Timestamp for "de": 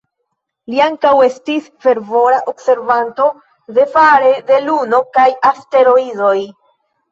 3.77-3.87, 4.49-4.61